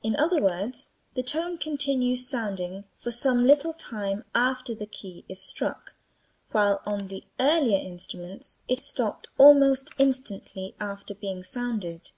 In 0.00 0.14
other 0.14 0.40
words 0.40 0.92
the 1.14 1.24
tone 1.24 1.58
continues 1.58 2.28
sounding 2.28 2.84
for 2.94 3.10
some 3.10 3.44
little 3.44 3.72
time 3.72 4.24
after 4.32 4.76
the 4.76 4.86
key 4.86 5.24
is 5.28 5.42
struck, 5.42 5.96
while 6.52 6.80
on 6.86 7.08
the 7.08 7.24
earlier 7.40 7.78
instruments 7.80 8.58
it 8.68 8.78
stopped 8.78 9.28
almost 9.38 9.90
instantly 9.98 10.76
after 10.78 11.16
being 11.16 11.42
sounded. 11.42 12.12